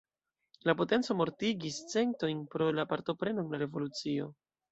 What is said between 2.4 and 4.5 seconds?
pro la partopreno en la revolucio.